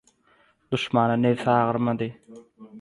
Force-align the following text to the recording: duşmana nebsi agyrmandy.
duşmana 0.71 1.19
nebsi 1.27 1.49
agyrmandy. 1.59 2.11